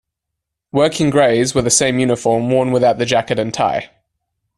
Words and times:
"Working 0.71 1.11
grays" 1.11 1.53
were 1.53 1.61
the 1.61 1.69
same 1.69 1.99
uniform 1.99 2.49
worn 2.49 2.71
without 2.71 2.97
the 2.97 3.05
jacket 3.05 3.37
and 3.37 3.53
tie. 3.53 3.91